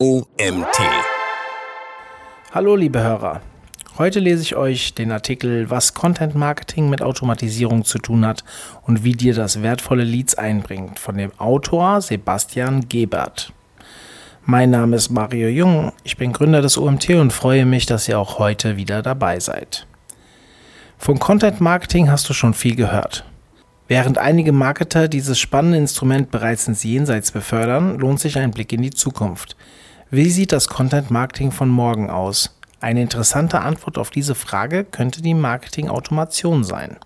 OMT. 0.00 0.78
Hallo 2.52 2.76
liebe 2.76 3.02
Hörer. 3.02 3.40
Heute 3.98 4.20
lese 4.20 4.42
ich 4.42 4.54
euch 4.54 4.94
den 4.94 5.10
Artikel 5.10 5.70
Was 5.70 5.92
Content 5.92 6.36
Marketing 6.36 6.88
mit 6.88 7.02
Automatisierung 7.02 7.84
zu 7.84 7.98
tun 7.98 8.24
hat 8.24 8.44
und 8.82 9.02
wie 9.02 9.14
dir 9.14 9.34
das 9.34 9.60
wertvolle 9.60 10.04
Leads 10.04 10.36
einbringt 10.36 11.00
von 11.00 11.16
dem 11.16 11.32
Autor 11.40 12.00
Sebastian 12.00 12.88
Gebert. 12.88 13.52
Mein 14.44 14.70
Name 14.70 14.94
ist 14.94 15.10
Mario 15.10 15.48
Jung, 15.48 15.90
ich 16.04 16.16
bin 16.16 16.32
Gründer 16.32 16.62
des 16.62 16.78
OMT 16.78 17.10
und 17.16 17.32
freue 17.32 17.66
mich, 17.66 17.84
dass 17.84 18.08
ihr 18.08 18.20
auch 18.20 18.38
heute 18.38 18.76
wieder 18.76 19.02
dabei 19.02 19.40
seid. 19.40 19.84
Von 20.96 21.18
Content 21.18 21.60
Marketing 21.60 22.08
hast 22.08 22.28
du 22.28 22.34
schon 22.34 22.54
viel 22.54 22.76
gehört. 22.76 23.24
Während 23.88 24.18
einige 24.18 24.52
Marketer 24.52 25.08
dieses 25.08 25.40
spannende 25.40 25.78
Instrument 25.78 26.30
bereits 26.30 26.68
ins 26.68 26.84
Jenseits 26.84 27.32
befördern, 27.32 27.98
lohnt 27.98 28.20
sich 28.20 28.38
ein 28.38 28.52
Blick 28.52 28.72
in 28.72 28.82
die 28.82 28.90
Zukunft. 28.90 29.56
Wie 30.10 30.30
sieht 30.30 30.52
das 30.52 30.68
Content 30.68 31.10
Marketing 31.10 31.52
von 31.52 31.68
morgen 31.68 32.08
aus? 32.08 32.58
Eine 32.80 33.02
interessante 33.02 33.60
Antwort 33.60 33.98
auf 33.98 34.08
diese 34.08 34.34
Frage 34.34 34.84
könnte 34.84 35.20
die 35.20 35.34
Marketing-Automation 35.34 36.64
sein. 36.64 36.96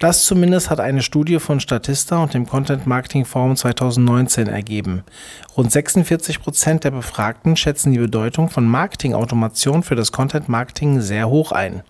Das 0.00 0.24
zumindest 0.24 0.68
hat 0.68 0.80
eine 0.80 1.02
Studie 1.02 1.38
von 1.38 1.60
Statista 1.60 2.20
und 2.20 2.34
dem 2.34 2.44
Content 2.44 2.88
Marketing 2.88 3.24
Forum 3.24 3.54
2019 3.54 4.48
ergeben. 4.48 5.04
Rund 5.56 5.70
46 5.70 6.40
Prozent 6.40 6.82
der 6.82 6.90
Befragten 6.90 7.54
schätzen 7.54 7.92
die 7.92 8.00
Bedeutung 8.00 8.50
von 8.50 8.66
Marketing-Automation 8.66 9.84
für 9.84 9.94
das 9.94 10.10
Content 10.10 10.48
Marketing 10.48 11.00
sehr 11.00 11.28
hoch 11.28 11.52
ein. 11.52 11.84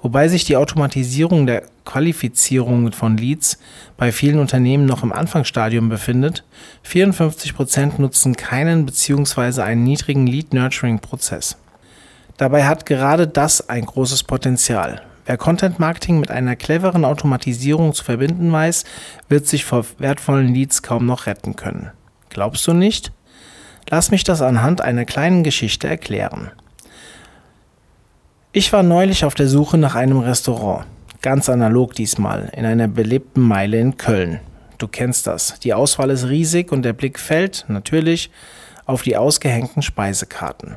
Wobei 0.00 0.28
sich 0.28 0.44
die 0.44 0.56
Automatisierung 0.56 1.46
der 1.46 1.64
Qualifizierung 1.84 2.92
von 2.92 3.16
Leads 3.16 3.58
bei 3.96 4.12
vielen 4.12 4.38
Unternehmen 4.38 4.86
noch 4.86 5.02
im 5.02 5.12
Anfangsstadium 5.12 5.88
befindet, 5.88 6.44
54 6.82 7.54
Prozent 7.54 7.98
nutzen 7.98 8.36
keinen 8.36 8.86
bzw. 8.86 9.62
einen 9.62 9.82
niedrigen 9.82 10.26
Lead-Nurturing-Prozess. 10.26 11.56
Dabei 12.36 12.66
hat 12.66 12.86
gerade 12.86 13.26
das 13.26 13.68
ein 13.68 13.84
großes 13.84 14.22
Potenzial. 14.22 15.02
Wer 15.26 15.36
Content 15.36 15.78
Marketing 15.78 16.20
mit 16.20 16.30
einer 16.30 16.56
cleveren 16.56 17.04
Automatisierung 17.04 17.92
zu 17.92 18.04
verbinden 18.04 18.50
weiß, 18.52 18.84
wird 19.28 19.46
sich 19.46 19.64
vor 19.64 19.84
wertvollen 19.98 20.54
Leads 20.54 20.82
kaum 20.82 21.04
noch 21.04 21.26
retten 21.26 21.56
können. 21.56 21.90
Glaubst 22.30 22.66
du 22.66 22.72
nicht? 22.72 23.12
Lass 23.90 24.10
mich 24.10 24.22
das 24.22 24.40
anhand 24.40 24.80
einer 24.80 25.04
kleinen 25.04 25.42
Geschichte 25.42 25.88
erklären. 25.88 26.50
Ich 28.58 28.72
war 28.72 28.82
neulich 28.82 29.24
auf 29.24 29.36
der 29.36 29.46
Suche 29.46 29.78
nach 29.78 29.94
einem 29.94 30.18
Restaurant. 30.18 30.84
Ganz 31.22 31.48
analog 31.48 31.92
diesmal, 31.92 32.50
in 32.56 32.64
einer 32.64 32.88
belebten 32.88 33.40
Meile 33.40 33.78
in 33.78 33.96
Köln. 33.96 34.40
Du 34.78 34.88
kennst 34.88 35.28
das. 35.28 35.60
Die 35.60 35.74
Auswahl 35.74 36.10
ist 36.10 36.28
riesig 36.28 36.72
und 36.72 36.82
der 36.82 36.92
Blick 36.92 37.20
fällt, 37.20 37.66
natürlich, 37.68 38.32
auf 38.84 39.02
die 39.02 39.16
ausgehängten 39.16 39.80
Speisekarten. 39.80 40.76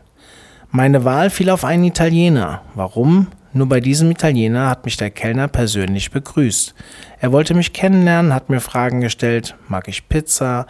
Meine 0.69 1.05
Wahl 1.05 1.31
fiel 1.31 1.49
auf 1.49 1.65
einen 1.65 1.85
Italiener. 1.85 2.61
Warum? 2.75 3.29
Nur 3.51 3.67
bei 3.67 3.79
diesem 3.79 4.11
Italiener 4.11 4.69
hat 4.69 4.85
mich 4.85 4.97
der 4.97 5.09
Kellner 5.09 5.47
persönlich 5.47 6.11
begrüßt. 6.11 6.75
Er 7.19 7.31
wollte 7.31 7.55
mich 7.55 7.73
kennenlernen, 7.73 8.35
hat 8.35 8.51
mir 8.51 8.59
Fragen 8.59 9.01
gestellt, 9.01 9.55
mag 9.69 9.87
ich 9.87 10.07
Pizza, 10.07 10.67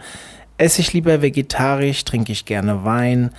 esse 0.56 0.80
ich 0.80 0.94
lieber 0.94 1.20
vegetarisch, 1.20 2.04
trinke 2.04 2.32
ich 2.32 2.46
gerne 2.46 2.86
Wein, 2.86 3.32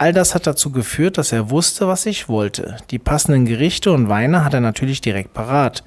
All 0.00 0.12
das 0.12 0.36
hat 0.36 0.46
dazu 0.46 0.70
geführt, 0.70 1.18
dass 1.18 1.32
er 1.32 1.50
wusste, 1.50 1.88
was 1.88 2.06
ich 2.06 2.28
wollte. 2.28 2.76
Die 2.92 3.00
passenden 3.00 3.46
Gerichte 3.46 3.90
und 3.90 4.08
Weine 4.08 4.44
hat 4.44 4.54
er 4.54 4.60
natürlich 4.60 5.00
direkt 5.00 5.34
parat. 5.34 5.82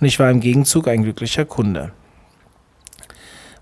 Und 0.00 0.06
ich 0.06 0.20
war 0.20 0.30
im 0.30 0.38
Gegenzug 0.38 0.86
ein 0.86 1.02
glücklicher 1.02 1.44
Kunde. 1.44 1.90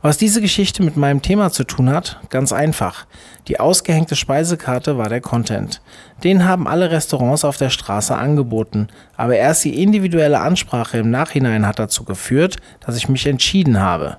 Was 0.06 0.18
diese 0.18 0.42
Geschichte 0.42 0.82
mit 0.82 0.98
meinem 0.98 1.22
Thema 1.22 1.50
zu 1.50 1.64
tun 1.64 1.88
hat? 1.88 2.20
Ganz 2.28 2.52
einfach. 2.52 3.06
Die 3.48 3.58
ausgehängte 3.58 4.16
Speisekarte 4.16 4.98
war 4.98 5.08
der 5.08 5.22
Content. 5.22 5.80
Den 6.22 6.44
haben 6.44 6.68
alle 6.68 6.90
Restaurants 6.90 7.42
auf 7.42 7.56
der 7.56 7.70
Straße 7.70 8.14
angeboten, 8.14 8.88
aber 9.16 9.36
erst 9.36 9.64
die 9.64 9.82
individuelle 9.82 10.40
Ansprache 10.40 10.98
im 10.98 11.10
Nachhinein 11.10 11.66
hat 11.66 11.78
dazu 11.78 12.04
geführt, 12.04 12.58
dass 12.84 12.98
ich 12.98 13.08
mich 13.08 13.26
entschieden 13.26 13.80
habe. 13.80 14.18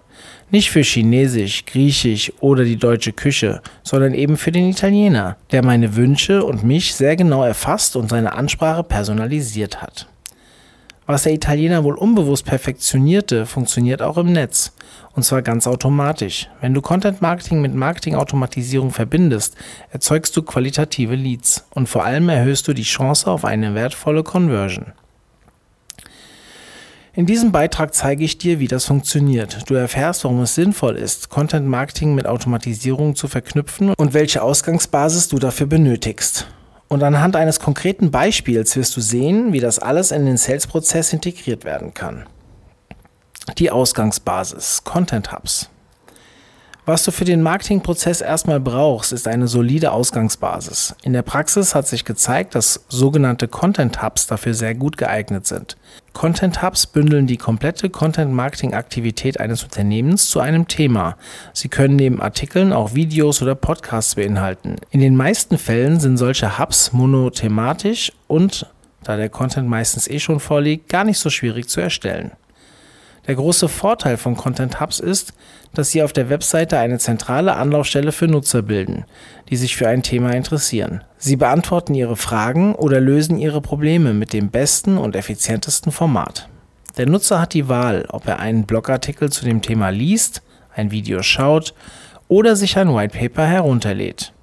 Nicht 0.49 0.71
für 0.71 0.81
Chinesisch, 0.81 1.67
Griechisch 1.67 2.33
oder 2.39 2.63
die 2.63 2.77
deutsche 2.77 3.13
Küche, 3.13 3.61
sondern 3.83 4.15
eben 4.15 4.37
für 4.37 4.51
den 4.51 4.67
Italiener, 4.67 5.37
der 5.51 5.63
meine 5.63 5.95
Wünsche 5.95 6.43
und 6.43 6.63
mich 6.63 6.95
sehr 6.95 7.15
genau 7.15 7.43
erfasst 7.43 7.95
und 7.95 8.09
seine 8.09 8.33
Ansprache 8.33 8.81
personalisiert 8.81 9.83
hat. 9.83 10.07
Was 11.07 11.23
der 11.23 11.33
Italiener 11.33 11.83
wohl 11.83 11.95
unbewusst 11.95 12.45
perfektionierte, 12.45 13.45
funktioniert 13.45 14.01
auch 14.01 14.17
im 14.17 14.31
Netz. 14.31 14.73
Und 15.13 15.23
zwar 15.23 15.43
ganz 15.43 15.67
automatisch. 15.67 16.49
Wenn 16.61 16.73
du 16.73 16.81
Content 16.81 17.21
Marketing 17.21 17.61
mit 17.61 17.75
Marketing-Automatisierung 17.75 18.89
verbindest, 18.91 19.55
erzeugst 19.91 20.35
du 20.35 20.41
qualitative 20.41 21.15
Leads 21.15 21.67
und 21.75 21.87
vor 21.87 22.03
allem 22.03 22.27
erhöhst 22.27 22.67
du 22.67 22.73
die 22.73 22.83
Chance 22.83 23.29
auf 23.29 23.45
eine 23.45 23.75
wertvolle 23.75 24.23
Conversion. 24.23 24.93
In 27.13 27.25
diesem 27.25 27.53
Beitrag 27.53 27.93
zeige 27.93 28.25
ich 28.25 28.39
dir, 28.39 28.59
wie 28.59 28.67
das 28.67 28.85
funktioniert. 28.85 29.69
Du 29.69 29.75
erfährst, 29.75 30.25
warum 30.25 30.41
es 30.41 30.55
sinnvoll 30.55 30.97
ist, 30.97 31.29
Content 31.29 31.65
Marketing 31.65 32.13
mit 32.13 32.25
Automatisierung 32.25 33.15
zu 33.15 33.29
verknüpfen 33.29 33.93
und 33.95 34.13
welche 34.13 34.41
Ausgangsbasis 34.41 35.29
du 35.29 35.37
dafür 35.39 35.67
benötigst. 35.67 36.47
Und 36.87 37.03
anhand 37.03 37.35
eines 37.35 37.59
konkreten 37.59 38.11
Beispiels 38.11 38.75
wirst 38.75 38.95
du 38.95 39.01
sehen, 39.01 39.53
wie 39.53 39.59
das 39.59 39.79
alles 39.79 40.11
in 40.11 40.25
den 40.25 40.37
Sales-Prozess 40.37 41.13
integriert 41.13 41.65
werden 41.65 41.93
kann. 41.93 42.25
Die 43.57 43.71
Ausgangsbasis, 43.71 44.83
Content 44.83 45.31
Hubs. 45.31 45.69
Was 46.87 47.03
du 47.03 47.09
für 47.09 47.25
den 47.25 47.41
Marketingprozess 47.41 48.21
erstmal 48.21 48.59
brauchst, 48.59 49.11
ist 49.11 49.27
eine 49.27 49.47
solide 49.47 49.91
Ausgangsbasis. 49.91 50.93
In 51.01 51.13
der 51.13 51.23
Praxis 51.23 51.73
hat 51.73 51.87
sich 51.87 52.05
gezeigt, 52.05 52.53
dass 52.53 52.85
sogenannte 52.89 53.47
Content 53.47 54.03
Hubs 54.03 54.27
dafür 54.27 54.53
sehr 54.53 54.75
gut 54.75 54.95
geeignet 54.95 55.47
sind. 55.47 55.77
Content 56.13 56.61
Hubs 56.61 56.85
bündeln 56.85 57.25
die 57.25 57.37
komplette 57.37 57.89
Content-Marketing-Aktivität 57.89 59.39
eines 59.39 59.63
Unternehmens 59.63 60.29
zu 60.29 60.39
einem 60.39 60.67
Thema. 60.67 61.17
Sie 61.53 61.69
können 61.69 61.95
neben 61.95 62.21
Artikeln 62.21 62.71
auch 62.71 62.93
Videos 62.93 63.41
oder 63.41 63.55
Podcasts 63.55 64.13
beinhalten. 64.13 64.75
In 64.91 64.99
den 64.99 65.15
meisten 65.15 65.57
Fällen 65.57 65.99
sind 65.99 66.17
solche 66.17 66.59
Hubs 66.59 66.93
monothematisch 66.93 68.11
und, 68.27 68.67
da 69.03 69.17
der 69.17 69.29
Content 69.29 69.67
meistens 69.67 70.07
eh 70.07 70.19
schon 70.19 70.39
vorliegt, 70.39 70.87
gar 70.87 71.03
nicht 71.03 71.17
so 71.17 71.31
schwierig 71.31 71.67
zu 71.67 71.81
erstellen. 71.81 72.33
Der 73.27 73.35
große 73.35 73.69
Vorteil 73.69 74.17
von 74.17 74.37
Content 74.37 74.79
Hubs 74.79 74.99
ist, 74.99 75.33
dass 75.73 75.91
sie 75.91 76.03
auf 76.03 76.13
der 76.13 76.29
Webseite 76.29 76.77
eine 76.77 76.99
zentrale 76.99 77.55
Anlaufstelle 77.55 78.11
für 78.11 78.27
Nutzer 78.27 78.61
bilden, 78.61 79.05
die 79.49 79.57
sich 79.57 79.75
für 79.75 79.87
ein 79.87 80.03
Thema 80.03 80.31
interessieren. 80.33 81.03
Sie 81.17 81.35
beantworten 81.35 81.95
ihre 81.95 82.17
Fragen 82.17 82.75
oder 82.75 82.99
lösen 82.99 83.39
ihre 83.39 83.61
Probleme 83.61 84.13
mit 84.13 84.31
dem 84.31 84.49
besten 84.49 84.97
und 84.97 85.15
effizientesten 85.15 85.91
Format. 85.91 86.47
Der 86.97 87.07
Nutzer 87.07 87.41
hat 87.41 87.53
die 87.53 87.67
Wahl, 87.67 88.05
ob 88.09 88.27
er 88.27 88.39
einen 88.39 88.65
Blogartikel 88.65 89.31
zu 89.31 89.43
dem 89.43 89.61
Thema 89.61 89.89
liest, 89.89 90.43
ein 90.73 90.91
Video 90.91 91.23
schaut 91.23 91.73
oder 92.27 92.55
sich 92.55 92.77
ein 92.77 92.93
White 92.93 93.17
Paper 93.17 93.45
herunterlädt. 93.45 94.34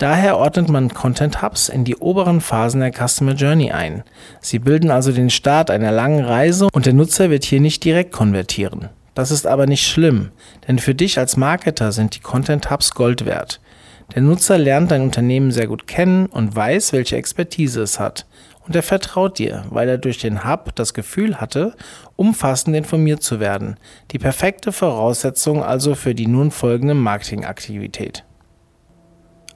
Daher 0.00 0.38
ordnet 0.38 0.70
man 0.70 0.88
Content 0.94 1.42
Hubs 1.42 1.68
in 1.68 1.84
die 1.84 1.96
oberen 1.96 2.40
Phasen 2.40 2.80
der 2.80 2.90
Customer 2.90 3.34
Journey 3.34 3.70
ein. 3.70 4.02
Sie 4.40 4.58
bilden 4.58 4.90
also 4.90 5.12
den 5.12 5.28
Start 5.28 5.70
einer 5.70 5.92
langen 5.92 6.24
Reise 6.24 6.68
und 6.72 6.86
der 6.86 6.94
Nutzer 6.94 7.28
wird 7.28 7.44
hier 7.44 7.60
nicht 7.60 7.84
direkt 7.84 8.10
konvertieren. 8.10 8.88
Das 9.14 9.30
ist 9.30 9.46
aber 9.46 9.66
nicht 9.66 9.86
schlimm, 9.86 10.30
denn 10.66 10.78
für 10.78 10.94
dich 10.94 11.18
als 11.18 11.36
Marketer 11.36 11.92
sind 11.92 12.16
die 12.16 12.20
Content 12.20 12.70
Hubs 12.70 12.94
Gold 12.94 13.26
wert. 13.26 13.60
Der 14.14 14.22
Nutzer 14.22 14.56
lernt 14.56 14.90
dein 14.90 15.02
Unternehmen 15.02 15.50
sehr 15.50 15.66
gut 15.66 15.86
kennen 15.86 16.24
und 16.24 16.56
weiß, 16.56 16.94
welche 16.94 17.16
Expertise 17.16 17.82
es 17.82 18.00
hat. 18.00 18.24
Und 18.66 18.74
er 18.74 18.82
vertraut 18.82 19.38
dir, 19.38 19.66
weil 19.68 19.86
er 19.86 19.98
durch 19.98 20.16
den 20.16 20.48
Hub 20.48 20.74
das 20.76 20.94
Gefühl 20.94 21.42
hatte, 21.42 21.74
umfassend 22.16 22.74
informiert 22.74 23.22
zu 23.22 23.38
werden. 23.38 23.76
Die 24.12 24.18
perfekte 24.18 24.72
Voraussetzung 24.72 25.62
also 25.62 25.94
für 25.94 26.14
die 26.14 26.26
nun 26.26 26.50
folgende 26.50 26.94
Marketingaktivität. 26.94 28.24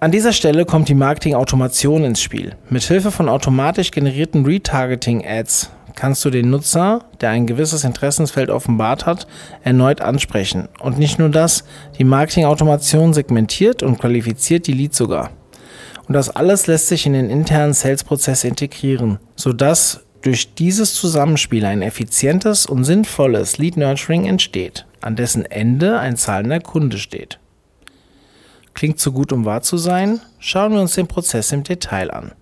An 0.05 0.11
dieser 0.11 0.35
Stelle 0.35 0.67
kommt 0.67 0.91
die 0.91 0.95
Marketing-Automation 0.95 2.05
ins 2.05 2.21
Spiel. 2.21 2.57
Mithilfe 2.69 3.11
von 3.11 3.31
automatisch 3.31 3.91
generierten 3.91 4.45
Retargeting-Ads 4.45 5.71
kannst 5.95 6.23
du 6.27 6.29
den 6.29 6.51
Nutzer, 6.51 7.07
der 7.23 7.31
ein 7.31 7.47
gewisses 7.47 7.85
Interessensfeld 7.85 8.51
offenbart 8.51 9.07
hat, 9.07 9.27
erneut 9.63 10.03
ansprechen. 10.03 10.69
Und 10.79 10.99
nicht 10.99 11.19
nur 11.19 11.31
das, 11.31 11.65
die 11.99 12.05
Marketing-Automation 12.05 13.15
segmentiert 13.15 13.83
und 13.83 13.99
qualifiziert 13.99 14.67
die 14.67 14.75
Leads 14.75 14.99
sogar. 14.99 15.31
Und 16.07 16.13
das 16.13 16.29
alles 16.29 16.67
lässt 16.67 16.89
sich 16.89 17.07
in 17.07 17.15
den 17.15 17.31
internen 17.31 17.73
Sales-Prozess 17.73 18.45
integrieren, 18.45 19.21
sodass 19.37 20.05
durch 20.21 20.55
dieses 20.55 20.93
Zusammenspiel 20.93 21.65
ein 21.65 21.81
effizientes 21.81 22.67
und 22.67 22.85
sinnvolles 22.85 23.57
Lead-Nurturing 23.57 24.27
entsteht, 24.27 24.85
an 25.01 25.17
dessen 25.17 25.47
Ende 25.47 25.99
ein 25.99 26.19
zahlender 26.19 26.61
Kunde 26.61 26.99
steht. 26.99 27.39
Klingt 28.75 28.99
zu 28.99 29.13
gut, 29.13 29.33
um 29.33 29.45
wahr 29.45 29.63
zu 29.63 29.77
sein? 29.77 30.21
Schauen 30.39 30.73
wir 30.73 30.81
uns 30.81 30.95
den 30.95 31.07
Prozess 31.07 31.53
im 31.53 31.63
Detail 31.63 32.11
an. 32.11 32.33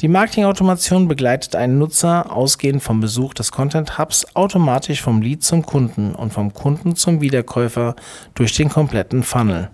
Die 0.00 0.08
Marketing-Automation 0.08 1.08
begleitet 1.08 1.56
einen 1.56 1.78
Nutzer 1.78 2.30
ausgehend 2.30 2.82
vom 2.82 3.00
Besuch 3.00 3.32
des 3.34 3.50
Content 3.50 3.98
Hubs 3.98 4.26
automatisch 4.34 5.00
vom 5.00 5.22
Lead 5.22 5.42
zum 5.42 5.64
Kunden 5.64 6.14
und 6.14 6.32
vom 6.32 6.52
Kunden 6.52 6.96
zum 6.96 7.22
Wiederkäufer 7.22 7.96
durch 8.34 8.54
den 8.54 8.68
kompletten 8.68 9.22
Funnel. 9.22 9.70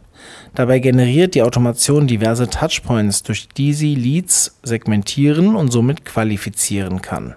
Dabei 0.55 0.79
generiert 0.79 1.35
die 1.35 1.43
Automation 1.43 2.07
diverse 2.07 2.49
Touchpoints, 2.49 3.25
durch 3.25 3.49
die 3.49 3.75
sie 3.75 3.97
Leads 3.97 4.61
segmentieren 4.63 5.57
und 5.57 5.73
somit 5.73 6.05
qualifizieren 6.05 7.03
kann. 7.03 7.35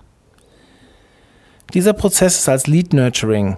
Dieser 1.73 1.93
Prozess 1.93 2.37
ist 2.37 2.49
als 2.49 2.67
Lead 2.67 2.93
Nurturing, 2.93 3.57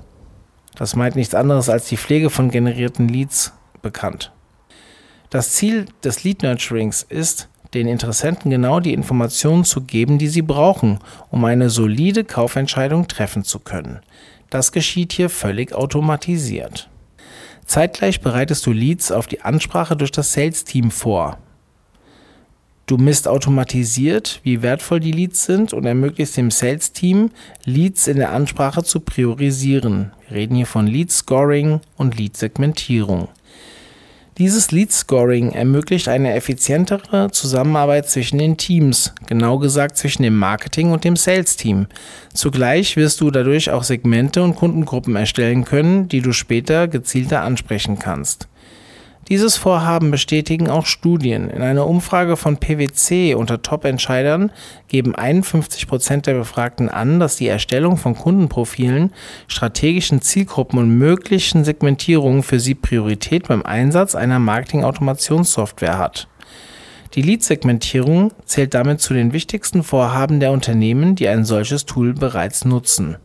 das 0.76 0.96
meint 0.96 1.16
nichts 1.16 1.36
anderes 1.36 1.70
als 1.70 1.88
die 1.88 1.98
Pflege 1.98 2.30
von 2.30 2.50
generierten 2.50 3.10
Leads, 3.10 3.52
bekannt. 3.82 4.32
Das 5.30 5.52
Ziel 5.52 5.86
des 6.04 6.24
Lead 6.24 6.44
Nurturings 6.44 7.04
ist, 7.04 7.50
den 7.74 7.88
Interessenten 7.88 8.50
genau 8.50 8.80
die 8.80 8.94
Informationen 8.94 9.66
zu 9.66 9.82
geben, 9.82 10.18
die 10.18 10.30
sie 10.30 10.42
brauchen, 10.42 11.00
um 11.30 11.44
eine 11.44 11.70
solide 11.70 12.24
Kaufentscheidung 12.24 13.08
treffen 13.08 13.44
zu 13.44 13.60
können. 13.60 14.00
Das 14.50 14.72
geschieht 14.72 15.12
hier 15.12 15.30
völlig 15.30 15.74
automatisiert. 15.74 16.90
Zeitgleich 17.66 18.22
bereitest 18.22 18.66
du 18.66 18.72
Leads 18.72 19.12
auf 19.12 19.28
die 19.28 19.42
Ansprache 19.42 19.98
durch 19.98 20.12
das 20.12 20.32
Sales-Team 20.32 20.92
vor. 20.92 21.38
Du 22.86 22.96
misst 22.96 23.28
automatisiert, 23.28 24.40
wie 24.44 24.62
wertvoll 24.62 25.02
die 25.02 25.12
Leads 25.12 25.44
sind 25.44 25.74
und 25.74 25.86
ermöglicht 25.86 26.38
dem 26.38 26.50
Sales-Team, 26.50 27.32
Leads 27.66 28.08
in 28.08 28.16
der 28.16 28.32
Ansprache 28.32 28.82
zu 28.82 29.02
priorisieren. 29.02 30.14
Wir 30.30 30.38
reden 30.38 30.56
hier 30.56 30.66
von 30.66 30.88
Lead-Scoring 30.88 31.82
und 31.98 32.18
Lead-Segmentierung. 32.18 33.28
Dieses 34.38 34.70
Lead 34.70 34.92
Scoring 34.94 35.54
ermöglicht 35.54 36.08
eine 36.08 36.36
effizientere 36.36 37.32
Zusammenarbeit 37.32 38.08
zwischen 38.08 38.38
den 38.38 38.56
Teams, 38.56 39.12
genau 39.26 39.58
gesagt 39.58 39.98
zwischen 39.98 40.22
dem 40.22 40.38
Marketing 40.38 40.92
und 40.92 41.04
dem 41.04 41.16
Sales 41.16 41.56
Team. 41.56 41.88
Zugleich 42.36 42.96
wirst 42.98 43.20
du 43.20 43.32
dadurch 43.32 43.72
auch 43.72 43.82
Segmente 43.82 44.44
und 44.44 44.56
Kundengruppen 44.56 45.16
erstellen 45.16 45.66
können, 45.66 46.08
die 46.08 46.22
du 46.22 46.34
später 46.34 46.88
gezielter 46.88 47.42
ansprechen 47.42 47.98
kannst. 47.98 48.48
Dieses 49.30 49.58
Vorhaben 49.58 50.10
bestätigen 50.10 50.70
auch 50.70 50.86
Studien. 50.86 51.50
In 51.50 51.62
einer 51.62 51.86
Umfrage 51.86 52.38
von 52.38 52.58
PwC 52.58 53.36
unter 53.36 53.62
Top-Entscheidern 53.62 54.52
geben 54.88 55.16
51 55.16 55.86
Prozent 55.86 56.28
der 56.28 56.36
Befragten 56.36 56.88
an, 56.88 57.20
dass 57.20 57.36
die 57.36 57.50
Erstellung 57.50 57.98
von 57.98 58.16
Kundenprofilen, 58.16 59.12
strategischen 59.48 60.22
Zielgruppen 60.22 60.80
und 60.80 60.98
möglichen 60.98 61.66
Segmentierungen 61.66 62.42
für 62.42 62.62
sie 62.62 62.76
Priorität 62.76 63.50
beim 63.50 63.64
Einsatz 63.64 64.16
einer 64.16 64.40
Marketing-Automationssoftware 64.40 65.98
hat. 65.98 66.30
Die 67.14 67.22
Lead-Segmentierung 67.22 68.32
zählt 68.46 68.74
damit 68.74 69.02
zu 69.02 69.14
den 69.14 69.34
wichtigsten 69.34 69.84
Vorhaben 69.84 70.40
der 70.40 70.52
Unternehmen, 70.52 71.16
die 71.16 71.28
ein 71.28 71.44
solches 71.44 71.86
Tool 71.86 72.14
bereits 72.14 72.64
nutzen. 72.64 73.18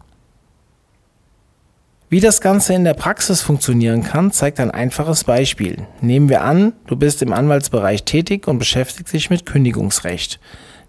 Wie 2.12 2.20
das 2.20 2.42
Ganze 2.42 2.74
in 2.74 2.84
der 2.84 2.92
Praxis 2.92 3.40
funktionieren 3.40 4.02
kann, 4.02 4.32
zeigt 4.32 4.60
ein 4.60 4.70
einfaches 4.70 5.24
Beispiel. 5.24 5.86
Nehmen 6.02 6.28
wir 6.28 6.42
an, 6.42 6.74
du 6.86 6.94
bist 6.94 7.22
im 7.22 7.32
Anwaltsbereich 7.32 8.04
tätig 8.04 8.46
und 8.46 8.58
beschäftigst 8.58 9.14
dich 9.14 9.30
mit 9.30 9.46
Kündigungsrecht. 9.46 10.38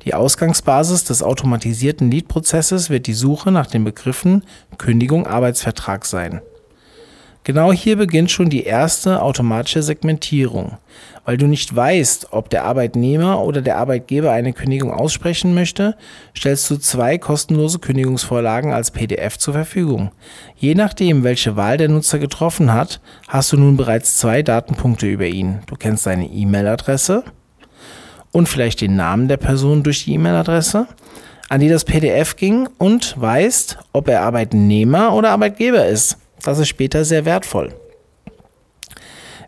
Die 0.03 0.15
Ausgangsbasis 0.15 1.05
des 1.05 1.23
automatisierten 1.23 2.11
Lead-Prozesses 2.11 2.89
wird 2.89 3.07
die 3.07 3.13
Suche 3.13 3.53
nach 3.53 3.67
den 3.67 3.85
Begriffen 3.85 4.43
Kündigung 4.77 5.25
Arbeitsvertrag 5.25 6.05
sein. 6.05 6.41
Genau 7.45 7.73
hier 7.73 7.97
beginnt 7.97 8.31
schon 8.31 8.49
die 8.49 8.63
erste 8.63 9.21
automatische 9.21 9.83
Segmentierung. 9.83 10.77
Weil 11.25 11.35
du 11.35 11.45
nicht 11.45 11.75
weißt, 11.75 12.27
ob 12.31 12.49
der 12.49 12.63
Arbeitnehmer 12.63 13.41
oder 13.43 13.61
der 13.61 13.77
Arbeitgeber 13.77 14.31
eine 14.31 14.53
Kündigung 14.53 14.91
aussprechen 14.91 15.53
möchte, 15.53 15.97
stellst 16.37 16.69
du 16.71 16.77
zwei 16.77 17.17
kostenlose 17.17 17.79
Kündigungsvorlagen 17.79 18.71
als 18.71 18.91
PDF 18.91 19.37
zur 19.37 19.53
Verfügung. 19.53 20.11
Je 20.55 20.73
nachdem, 20.73 21.23
welche 21.23 21.57
Wahl 21.57 21.77
der 21.77 21.89
Nutzer 21.89 22.19
getroffen 22.19 22.71
hat, 22.71 23.01
hast 23.27 23.51
du 23.51 23.57
nun 23.57 23.75
bereits 23.75 24.17
zwei 24.17 24.41
Datenpunkte 24.41 25.07
über 25.07 25.25
ihn. 25.25 25.59
Du 25.65 25.75
kennst 25.75 26.03
seine 26.03 26.27
E-Mail-Adresse 26.27 27.23
und 28.31 28.47
vielleicht 28.47 28.79
den 28.79 28.95
Namen 28.95 29.27
der 29.27 29.37
Person 29.37 29.83
durch 29.83 30.05
die 30.05 30.13
E-Mail-Adresse 30.13 30.87
an 31.49 31.59
die 31.59 31.69
das 31.69 31.85
PDF 31.85 32.35
ging 32.35 32.67
und 32.79 33.19
weißt, 33.19 33.77
ob 33.91 34.07
er 34.07 34.21
Arbeitnehmer 34.21 35.13
oder 35.13 35.31
Arbeitgeber 35.31 35.85
ist. 35.85 36.17
Das 36.43 36.59
ist 36.59 36.67
später 36.67 37.05
sehr 37.05 37.25
wertvoll. 37.25 37.73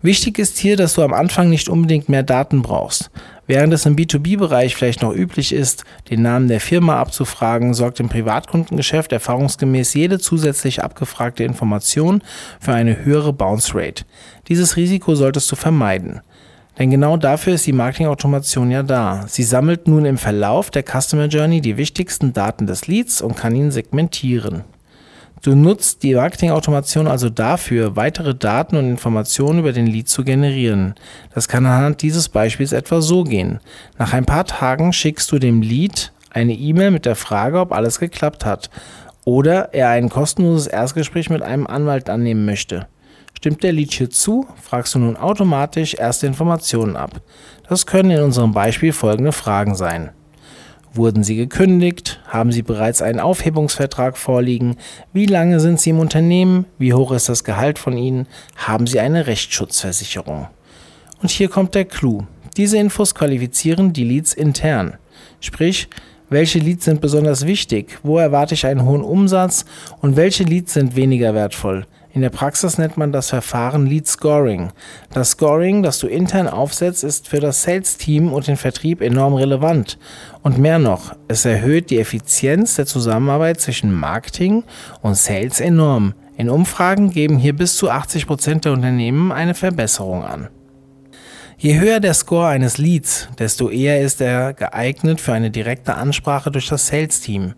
Wichtig 0.01 0.37
ist 0.37 0.57
hier, 0.57 0.77
dass 0.77 0.93
du 0.93 1.01
am 1.01 1.13
Anfang 1.13 1.49
nicht 1.49 1.67
unbedingt 1.67 2.09
mehr 2.09 2.23
Daten 2.23 2.61
brauchst. 2.61 3.09
Während 3.47 3.73
es 3.73 3.85
im 3.85 3.95
B2B-Bereich 3.95 4.75
vielleicht 4.75 5.01
noch 5.01 5.13
üblich 5.13 5.51
ist, 5.51 5.83
den 6.09 6.21
Namen 6.21 6.47
der 6.47 6.59
Firma 6.59 6.99
abzufragen, 6.99 7.73
sorgt 7.73 7.99
im 7.99 8.09
Privatkundengeschäft 8.09 9.11
erfahrungsgemäß 9.11 9.93
jede 9.93 10.19
zusätzlich 10.19 10.83
abgefragte 10.83 11.43
Information 11.43 12.21
für 12.59 12.73
eine 12.73 13.03
höhere 13.03 13.33
Bounce 13.33 13.73
Rate. 13.75 14.03
Dieses 14.47 14.77
Risiko 14.77 15.15
solltest 15.15 15.51
du 15.51 15.55
vermeiden. 15.55 16.21
Denn 16.77 16.91
genau 16.91 17.17
dafür 17.17 17.53
ist 17.53 17.65
die 17.65 17.71
Marketing-Automation 17.71 18.69
ja 18.69 18.83
da. 18.83 19.25
Sie 19.27 19.43
sammelt 19.43 19.87
nun 19.87 20.05
im 20.05 20.17
Verlauf 20.17 20.71
der 20.71 20.83
Customer 20.83 21.25
Journey 21.25 21.61
die 21.61 21.77
wichtigsten 21.77 22.33
Daten 22.33 22.67
des 22.67 22.87
Leads 22.87 23.21
und 23.21 23.37
kann 23.37 23.55
ihn 23.55 23.71
segmentieren. 23.71 24.63
Du 25.45 25.53
nutzt 25.53 26.01
die 26.01 26.15
Marketing-Automation 26.15 27.05
also 27.05 27.29
dafür, 27.29 27.95
weitere 27.95 28.33
Daten 28.33 28.77
und 28.77 28.89
Informationen 28.89 29.59
über 29.59 29.73
den 29.73 29.85
Lead 29.85 30.09
zu 30.09 30.23
generieren. 30.23 30.95
Das 31.35 31.47
kann 31.47 31.67
anhand 31.67 32.01
dieses 32.01 32.29
Beispiels 32.29 32.71
etwa 32.71 32.99
so 32.99 33.23
gehen. 33.23 33.59
Nach 33.99 34.11
ein 34.13 34.25
paar 34.25 34.45
Tagen 34.45 34.91
schickst 34.91 35.31
du 35.31 35.37
dem 35.37 35.61
Lead 35.61 36.11
eine 36.31 36.53
E-Mail 36.53 36.89
mit 36.89 37.05
der 37.05 37.15
Frage, 37.15 37.59
ob 37.59 37.73
alles 37.73 37.99
geklappt 37.99 38.43
hat 38.43 38.71
oder 39.23 39.71
er 39.71 39.89
ein 39.89 40.09
kostenloses 40.09 40.65
Erstgespräch 40.65 41.29
mit 41.29 41.43
einem 41.43 41.67
Anwalt 41.67 42.09
annehmen 42.09 42.43
möchte. 42.43 42.87
Stimmt 43.37 43.61
der 43.61 43.73
Lead 43.73 43.91
hier 43.91 44.09
zu, 44.09 44.47
fragst 44.59 44.95
du 44.95 44.99
nun 44.99 45.15
automatisch 45.15 45.93
erste 45.93 46.25
Informationen 46.25 46.95
ab. 46.95 47.21
Das 47.69 47.85
können 47.85 48.09
in 48.09 48.23
unserem 48.23 48.51
Beispiel 48.51 48.93
folgende 48.93 49.31
Fragen 49.31 49.75
sein. 49.75 50.09
Wurden 50.95 51.25
Sie 51.25 51.35
gekündigt? 51.35 52.21
Haben 52.25 52.53
Sie 52.53 52.61
bereits 52.61 53.01
einen 53.01 53.19
Aufhebungsvertrag 53.19 54.17
vorliegen? 54.17 54.77
Wie 55.11 55.25
lange 55.25 55.59
sind 55.59 55.81
Sie 55.81 55.89
im 55.89 55.99
Unternehmen? 55.99 56.67
Wie 56.77 56.93
hoch 56.93 57.11
ist 57.11 57.27
das 57.27 57.43
Gehalt 57.43 57.77
von 57.77 57.97
Ihnen? 57.97 58.27
Haben 58.55 58.87
Sie 58.87 59.01
eine 59.01 59.27
Rechtsschutzversicherung? 59.27 60.47
Und 61.21 61.31
hier 61.31 61.49
kommt 61.49 61.75
der 61.75 61.83
Clou. 61.83 62.23
Diese 62.55 62.77
Infos 62.77 63.13
qualifizieren 63.13 63.91
die 63.91 64.05
Leads 64.05 64.33
intern. 64.33 64.93
Sprich, 65.41 65.89
welche 66.29 66.59
Leads 66.59 66.85
sind 66.85 67.01
besonders 67.01 67.45
wichtig? 67.45 67.99
Wo 68.01 68.17
erwarte 68.17 68.53
ich 68.53 68.65
einen 68.65 68.85
hohen 68.85 69.03
Umsatz? 69.03 69.65
Und 69.99 70.15
welche 70.15 70.45
Leads 70.45 70.75
sind 70.75 70.95
weniger 70.95 71.33
wertvoll? 71.33 71.85
In 72.15 72.21
der 72.21 72.29
Praxis 72.29 72.77
nennt 72.77 72.95
man 72.95 73.11
das 73.11 73.31
Verfahren 73.31 73.87
Lead 73.87 74.07
Scoring. 74.07 74.71
Das 75.11 75.31
Scoring, 75.31 75.83
das 75.83 75.99
du 75.99 76.07
intern 76.07 76.47
aufsetzt, 76.47 77.03
ist 77.03 77.27
für 77.27 77.41
das 77.41 77.63
Sales-Team 77.63 78.31
und 78.31 78.47
den 78.47 78.55
Vertrieb 78.55 79.01
enorm 79.01 79.33
relevant. 79.33 79.97
Und 80.41 80.57
mehr 80.57 80.79
noch, 80.79 81.13
es 81.27 81.43
erhöht 81.43 81.89
die 81.89 81.99
Effizienz 81.99 82.75
der 82.75 82.85
Zusammenarbeit 82.85 83.59
zwischen 83.59 83.91
Marketing 83.91 84.63
und 85.01 85.17
Sales 85.17 85.59
enorm. 85.59 86.13
In 86.37 86.49
Umfragen 86.49 87.09
geben 87.09 87.37
hier 87.37 87.53
bis 87.53 87.75
zu 87.75 87.89
80 87.89 88.27
Prozent 88.27 88.63
der 88.63 88.71
Unternehmen 88.71 89.33
eine 89.33 89.53
Verbesserung 89.53 90.23
an. 90.23 90.47
Je 91.57 91.77
höher 91.77 91.99
der 91.99 92.13
Score 92.13 92.47
eines 92.47 92.77
Leads, 92.77 93.27
desto 93.39 93.69
eher 93.69 93.99
ist 93.99 94.21
er 94.21 94.53
geeignet 94.53 95.19
für 95.19 95.33
eine 95.33 95.51
direkte 95.51 95.95
Ansprache 95.95 96.49
durch 96.49 96.69
das 96.69 96.87
Sales-Team. 96.87 97.55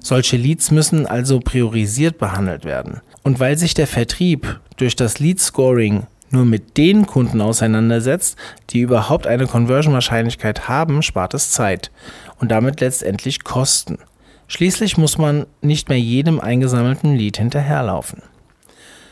Solche 0.00 0.36
Leads 0.36 0.70
müssen 0.70 1.08
also 1.08 1.40
priorisiert 1.40 2.18
behandelt 2.18 2.64
werden. 2.64 3.00
Und 3.26 3.40
weil 3.40 3.58
sich 3.58 3.74
der 3.74 3.88
Vertrieb 3.88 4.60
durch 4.76 4.94
das 4.94 5.18
Lead 5.18 5.40
Scoring 5.40 6.06
nur 6.30 6.44
mit 6.44 6.76
den 6.76 7.06
Kunden 7.06 7.40
auseinandersetzt, 7.40 8.38
die 8.70 8.78
überhaupt 8.78 9.26
eine 9.26 9.48
Conversion-Wahrscheinlichkeit 9.48 10.68
haben, 10.68 11.02
spart 11.02 11.34
es 11.34 11.50
Zeit 11.50 11.90
und 12.38 12.52
damit 12.52 12.80
letztendlich 12.80 13.42
Kosten. 13.42 13.98
Schließlich 14.46 14.96
muss 14.96 15.18
man 15.18 15.46
nicht 15.60 15.88
mehr 15.88 15.98
jedem 15.98 16.38
eingesammelten 16.38 17.16
Lead 17.16 17.38
hinterherlaufen. 17.38 18.22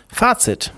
Fazit. 0.06 0.72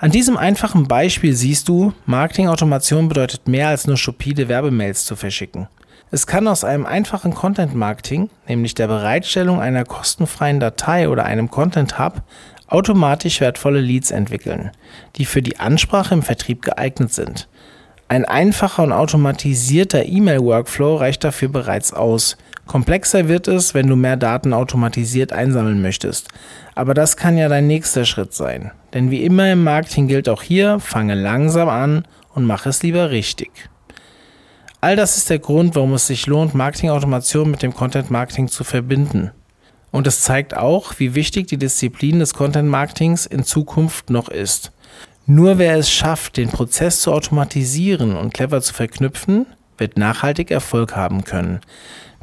An 0.00 0.12
diesem 0.12 0.36
einfachen 0.36 0.86
Beispiel 0.86 1.34
siehst 1.34 1.68
du, 1.68 1.92
Marketing-Automation 2.06 3.08
bedeutet 3.08 3.48
mehr 3.48 3.66
als 3.66 3.88
nur 3.88 3.96
stupide 3.96 4.48
Werbemails 4.48 5.04
zu 5.04 5.16
verschicken. 5.16 5.66
Es 6.12 6.28
kann 6.28 6.46
aus 6.46 6.62
einem 6.62 6.86
einfachen 6.86 7.34
Content 7.34 7.74
Marketing, 7.74 8.30
nämlich 8.46 8.74
der 8.74 8.86
Bereitstellung 8.86 9.60
einer 9.60 9.84
kostenfreien 9.84 10.60
Datei 10.60 11.08
oder 11.08 11.24
einem 11.24 11.50
Content 11.50 11.98
Hub, 11.98 12.22
automatisch 12.68 13.40
wertvolle 13.40 13.80
Leads 13.80 14.12
entwickeln, 14.12 14.70
die 15.16 15.24
für 15.24 15.42
die 15.42 15.58
Ansprache 15.58 16.14
im 16.14 16.22
Vertrieb 16.22 16.62
geeignet 16.62 17.12
sind. 17.12 17.48
Ein 18.06 18.24
einfacher 18.24 18.84
und 18.84 18.92
automatisierter 18.92 20.06
E-Mail-Workflow 20.06 20.94
reicht 20.94 21.24
dafür 21.24 21.48
bereits 21.48 21.92
aus. 21.92 22.36
Komplexer 22.66 23.26
wird 23.28 23.48
es, 23.48 23.74
wenn 23.74 23.88
du 23.88 23.96
mehr 23.96 24.16
Daten 24.16 24.52
automatisiert 24.52 25.32
einsammeln 25.32 25.82
möchtest. 25.82 26.28
Aber 26.76 26.94
das 26.94 27.16
kann 27.16 27.36
ja 27.36 27.48
dein 27.48 27.66
nächster 27.66 28.04
Schritt 28.04 28.32
sein. 28.32 28.70
Denn 28.94 29.10
wie 29.10 29.24
immer 29.24 29.52
im 29.52 29.64
Marketing 29.64 30.08
gilt 30.08 30.28
auch 30.28 30.42
hier, 30.42 30.80
fange 30.80 31.14
langsam 31.14 31.68
an 31.68 32.04
und 32.34 32.44
mach 32.44 32.66
es 32.66 32.82
lieber 32.82 33.10
richtig. 33.10 33.50
All 34.80 34.96
das 34.96 35.16
ist 35.16 35.28
der 35.28 35.40
Grund, 35.40 35.74
warum 35.74 35.94
es 35.94 36.06
sich 36.06 36.26
lohnt, 36.26 36.54
Marketing-Automation 36.54 37.50
mit 37.50 37.62
dem 37.62 37.74
Content-Marketing 37.74 38.48
zu 38.48 38.62
verbinden. 38.64 39.32
Und 39.90 40.06
es 40.06 40.20
zeigt 40.20 40.56
auch, 40.56 40.98
wie 40.98 41.14
wichtig 41.14 41.48
die 41.48 41.56
Disziplin 41.56 42.20
des 42.20 42.34
Content-Marketings 42.34 43.26
in 43.26 43.42
Zukunft 43.42 44.10
noch 44.10 44.28
ist. 44.28 44.72
Nur 45.26 45.58
wer 45.58 45.76
es 45.76 45.90
schafft, 45.90 46.36
den 46.36 46.48
Prozess 46.48 47.00
zu 47.00 47.12
automatisieren 47.12 48.16
und 48.16 48.32
clever 48.32 48.62
zu 48.62 48.72
verknüpfen, 48.72 49.46
wird 49.78 49.96
nachhaltig 49.96 50.50
Erfolg 50.50 50.96
haben 50.96 51.24
können. 51.24 51.60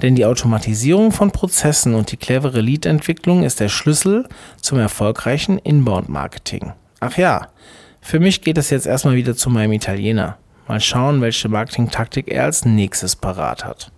Denn 0.02 0.16
die 0.16 0.26
Automatisierung 0.26 1.12
von 1.12 1.32
Prozessen 1.32 1.96
und 1.96 2.12
die 2.12 2.18
clevere 2.18 2.62
Lead-Entwicklung 2.62 3.44
ist 3.44 3.60
der 3.60 3.70
Schlüssel 3.70 4.28
zum 4.62 4.78
erfolgreichen 4.78 5.58
Inbound-Marketing. 5.58 6.74
Ach 7.00 7.18
ja, 7.18 7.48
für 8.02 8.20
mich 8.20 8.42
geht 8.42 8.58
es 8.58 8.70
jetzt 8.70 8.86
erstmal 8.86 9.16
wieder 9.16 9.36
zu 9.36 9.50
meinem 9.50 9.72
Italiener. 9.72 10.38
Mal 10.68 10.82
schauen, 10.82 11.22
welche 11.22 11.48
Marketing-Taktik 11.48 12.28
er 12.28 12.46
als 12.46 12.66
nächstes 12.66 13.16
parat 13.16 13.64
hat. 13.64 13.92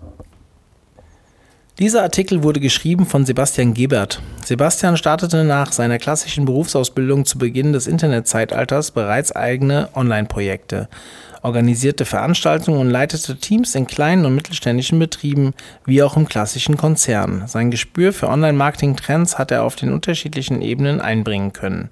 Dieser 1.80 2.02
Artikel 2.02 2.42
wurde 2.42 2.60
geschrieben 2.60 3.06
von 3.06 3.24
Sebastian 3.26 3.76
Gebert. 3.76 4.20
Sebastian 4.44 4.98
startete 4.98 5.44
nach 5.44 5.72
seiner 5.72 6.00
klassischen 6.00 6.46
Berufsausbildung 6.46 7.26
zu 7.26 7.38
Beginn 7.38 7.72
des 7.72 7.86
Internetzeitalters 7.86 8.90
bereits 8.92 9.32
eigene 9.36 9.90
Online-Projekte 9.94 10.90
organisierte 11.48 12.04
Veranstaltungen 12.04 12.80
und 12.80 12.90
leitete 12.90 13.38
Teams 13.38 13.74
in 13.74 13.88
kleinen 13.88 14.26
und 14.26 14.36
mittelständischen 14.36 15.00
Betrieben 15.00 15.54
wie 15.86 16.04
auch 16.04 16.18
im 16.18 16.28
klassischen 16.28 16.76
Konzern. 16.76 17.44
Sein 17.48 17.72
Gespür 17.72 18.12
für 18.12 18.28
Online-Marketing-Trends 18.28 19.40
hat 19.40 19.52
er 19.52 19.64
auf 19.64 19.78
den 19.78 19.94
unterschiedlichen 19.94 20.62
Ebenen 20.62 21.00
einbringen 21.00 21.54
können. 21.54 21.90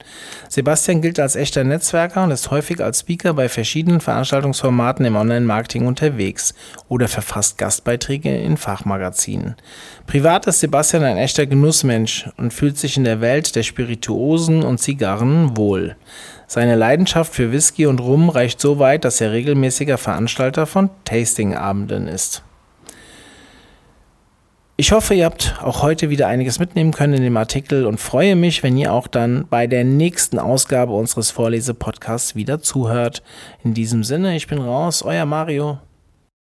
Sebastian 0.50 1.02
gilt 1.02 1.20
als 1.20 1.38
echter 1.38 1.64
Netzwerker 1.64 2.24
und 2.26 2.32
ist 2.32 2.52
häufig 2.52 2.84
als 2.84 3.00
Speaker 3.00 3.34
bei 3.34 3.48
verschiedenen 3.48 4.02
Veranstaltungsformaten 4.02 5.06
im 5.06 5.16
Online-Marketing 5.16 5.88
unterwegs 5.88 6.54
oder 6.90 7.08
verfasst 7.08 7.58
Gastbeiträge 7.58 8.36
in 8.36 8.58
Fachmagazinen. 8.58 9.56
Privat 10.06 10.48
ist 10.48 10.60
Sebastian 10.60 11.04
ein 11.04 11.18
echter 11.18 11.46
Genussmensch 11.46 12.30
und 12.36 12.54
fühlt 12.54 12.78
sich 12.78 12.98
in 12.98 13.06
der 13.06 13.22
Welt 13.22 13.56
der 13.56 13.64
Spirituosen 13.64 14.64
und 14.64 14.80
Zigarren 14.80 15.56
wohl. 15.56 15.96
Seine 16.48 16.76
Leidenschaft 16.76 17.34
für 17.34 17.52
Whisky 17.52 17.88
und 17.88 18.00
Rum 18.00 18.30
reicht 18.30 18.62
so 18.62 18.78
weit, 18.78 19.04
dass 19.04 19.20
er 19.20 19.32
regelmäßiger 19.46 20.00
Veranstalter 20.00 20.66
von 20.66 20.90
Tastingabenden 21.04 22.08
ist. 22.08 22.42
Ich 24.76 24.92
hoffe, 24.92 25.14
ihr 25.14 25.26
habt 25.26 25.56
auch 25.62 25.84
heute 25.84 26.10
wieder 26.10 26.28
einiges 26.28 26.60
mitnehmen 26.60 26.92
können 26.92 27.14
in 27.14 27.22
dem 27.22 27.38
Artikel 27.38 27.86
und 27.86 28.00
freue 28.00 28.36
mich, 28.36 28.64
wenn 28.64 28.76
ihr 28.76 28.92
auch 28.92 29.08
dann 29.08 29.46
bei 29.50 29.68
der 29.68 29.86
nächsten 29.86 30.40
Ausgabe 30.40 30.94
unseres 30.94 31.32
Vorlese-Podcasts 31.32 32.36
wieder 32.36 32.60
zuhört. 32.60 33.22
In 33.64 33.74
diesem 33.74 34.04
Sinne, 34.04 34.36
ich 34.36 34.48
bin 34.48 34.58
raus, 34.58 35.04
euer 35.04 35.26
Mario. 35.26 35.78